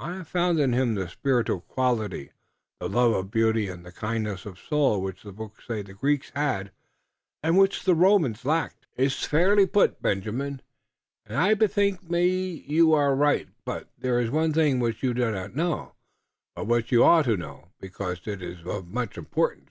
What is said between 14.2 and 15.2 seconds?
one thing which you